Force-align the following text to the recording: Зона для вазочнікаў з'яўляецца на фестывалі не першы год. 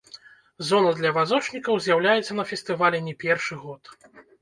Зона 0.69 0.93
для 1.01 1.11
вазочнікаў 1.19 1.79
з'яўляецца 1.89 2.41
на 2.43 2.49
фестывалі 2.55 3.07
не 3.11 3.17
першы 3.25 3.55
год. 3.71 3.81